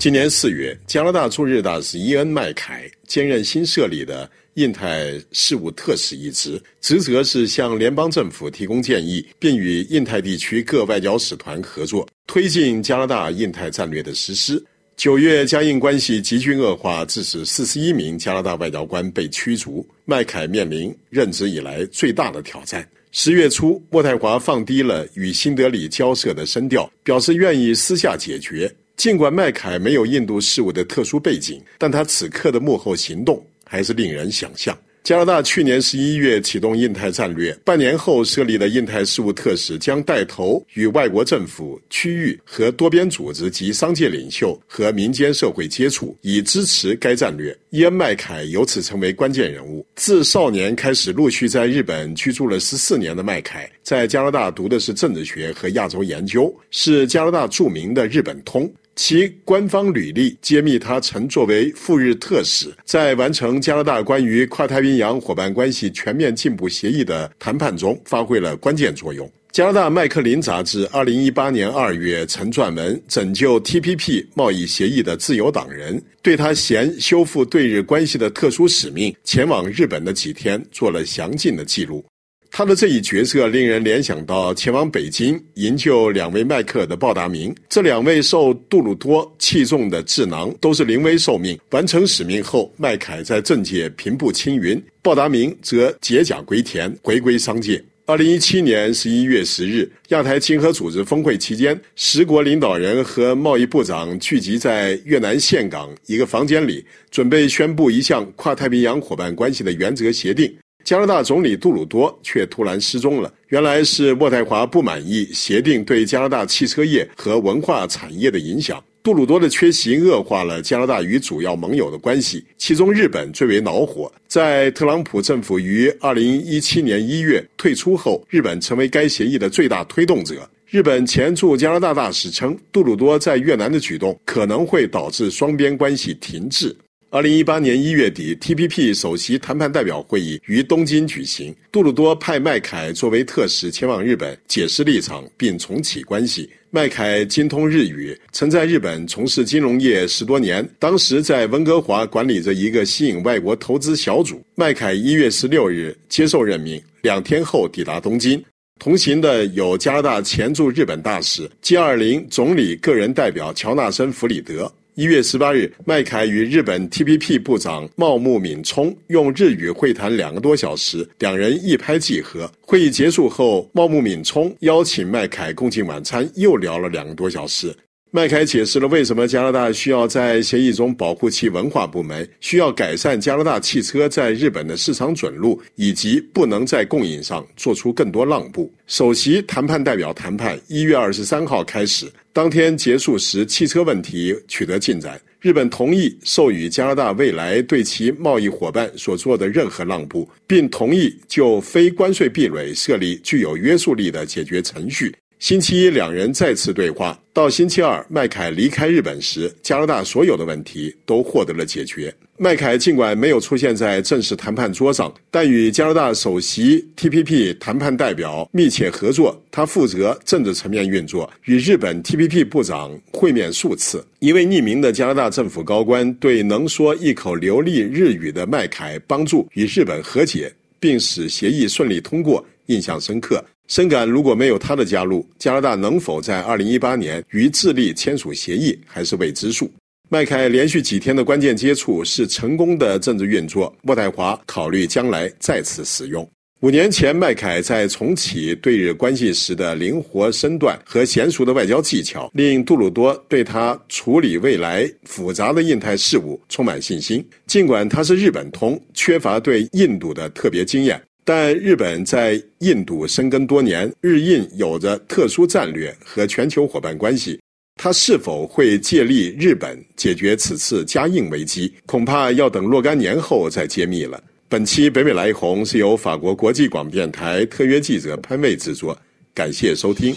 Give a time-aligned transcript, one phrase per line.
[0.00, 14.64] 今年四月，加拿大驻日大使伊恩·麦凯兼任新设立的印太事务特使一职，职责是向联邦政府提供建议，并与印太地区各外交使团合作，推进加拿大印太战略的实施。
[14.96, 19.86] 九月，加印关系急剧恶化，致使四十一名加拿大外交官被驱逐。
[20.06, 22.88] 麦凯面临任职以来最大的挑战。
[23.12, 28.74] 十月初，渥太华放低了与新德里交涉的声调，表示愿意私下解决。
[29.00, 34.78] 尽管麦凯没有印度事务的特殊背景，但他此刻的幕后行动还是令人想象。
[35.02, 47.56] 加拿大去年十一月启动印太战略，半年后设立的印太事务特使将带头与外国政府、区域和多边组织及商界领袖和民间社会接触，以支持该战略。
[47.70, 49.84] 伊恩·麦凯由此成为关键人物。
[49.96, 58.70] 自少年开始陆续在日本居住了十四年的麦凯，在加拿大读的是政治学和亚洲研究，是加拿大著名的日本通。
[58.96, 69.30] 其官方履历揭秘，他曾作为赴日特使，在完成加拿大关于跨太平洋伙伴关系全面进步协议的谈判中发挥了关键作用。
[69.52, 82.04] 加拿大麦克林杂志二零一八年二月曾撰文拯救 TPP 贸易协议的自由党人，对他衔修复对日关系的特殊使命前往日本的几天做了详尽的记录。
[82.52, 87.54] 他的这一角色令人联想到前往北京营救两位麦克尔的鲍达明。
[87.68, 97.82] 这两位受杜鲁多器重的智囊都是临危受命，完成使命后，麦凯在政界平步青云，鲍达明则解甲归田，回归商界。
[98.06, 110.52] 二零一七年十一月十日，亚太经合组织峰会期间，十国领导人和贸易部长聚集在越南岘港一个房间里，准备宣布一项跨太平洋伙伴关系的原则协定。
[110.84, 113.32] 加拿大总理杜鲁多却突然失踪了。
[113.48, 118.82] 原来是渥太华不满意协定对加拿大汽车业和文化产业的影响。
[119.02, 124.12] 杜鲁多的缺席恶化了加拿大与主要盟友的关系，其中日本最为恼火。
[124.28, 130.48] 在特朗普政府于二零一七年一月退出后，日本成为该协议的最大推动者。
[130.68, 136.76] 日本前驻加拿大大使称，杜鲁多在越南的举动可能会导致双边关系停滞。
[137.12, 141.52] 二零一八年一月底，TPP 首席谈判代表会议于东京举行。
[141.72, 146.48] 杜鲁多派麦凯作为特使前往日本，解释立场并重启关系。
[146.70, 154.40] 麦凯精通日语，曾在日本从事金融业十多年，当时在温哥华管理着一个吸引外国投资小组。
[154.54, 158.40] 麦凯一月十六日接受任命，两天后抵达东京。
[158.78, 164.72] 同行的有加拿大前驻日本大使、G20 总理个人代表乔纳森·弗里德。
[165.00, 172.52] 一月十八日，麦凯与日本 TPP 部长茂木敏充用日语会谈两个多小时，两人一拍即合。
[172.60, 177.74] 会议结束后，茂木敏充邀请麦凯共进晚餐，又聊了两个多小时。
[178.12, 188.68] 麦凯解释了为什么加拿大需要在协议中保护其文化部门，需要改善加拿大汽车在日本的市场准入，以及不能在供应上做出更多让步。
[188.88, 195.20] 首席谈判代表谈判一月二十三号开始，当天结束时，汽车问题取得进展。
[195.40, 205.14] 日本同意授予加拿大未来对其贸易伙伴所做的任何让步，并同意就非关税壁垒设立具有约束力的解决程序。
[205.40, 207.18] 星期一，两人再次对话。
[207.32, 212.14] 到星期二，麦凯离开日本时，加拿大所有的问题都获得了解决。
[212.36, 219.42] 麦凯尽管没有出现在正式谈判桌上，但与加拿大首席 TPP 谈判代表密切合作。
[219.50, 224.06] 他负责政治层面运作，与日本 TPP 部长会面数次。
[224.18, 233.44] 一位匿名的加拿大政府高官对能说一口流利日语的麦凯帮助与日本和解，并使协议顺利通过印象深刻。
[233.68, 239.70] 深感，如果没有他的加入，加拿大能否在二零一八年与智利签署协议还是未知数。
[240.08, 246.28] 麦凯连续几天的关键接触是成功的政治运作，渥太华考虑将来再次使用。
[246.62, 257.24] 五年前，麦凯在重启对日关系时的灵活身段和娴熟的外交技巧，令杜鲁多对他处理未来复杂的印太事务充满信心。
[257.46, 261.00] 尽管他是日本通，缺乏对印度的特别经验。
[261.24, 267.38] 但日本在印度深耕多年，日印有着特殊战略和全球伙伴关系。
[267.82, 274.22] 它是否会借力日本解决此次加印危机，恐怕要等若干年后再揭秘了。
[274.48, 278.98] 本期北美来红是由法国国际广播电台特约记者潘卫制作，
[279.32, 280.14] 感谢收听。